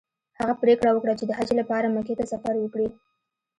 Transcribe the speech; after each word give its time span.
هغه 0.39 0.53
پریکړه 0.61 0.91
وکړه 0.93 1.13
چې 1.19 1.25
د 1.27 1.31
حج 1.37 1.49
لپاره 1.59 1.87
مکې 1.95 2.13
ته 2.19 2.25
سفر 2.33 2.53
وکړي. 2.59 2.87